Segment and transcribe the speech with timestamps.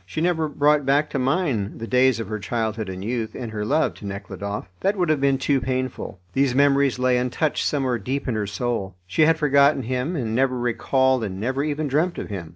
[0.03, 3.63] She never brought back to mind the days of her childhood and youth, and her
[3.63, 4.67] love to Nekhludoff.
[4.79, 6.19] That would have been too painful.
[6.33, 10.57] These memories lay untouched somewhere deep in her soul; she had forgotten him, and never
[10.57, 12.49] recalled and never even dreamt of him.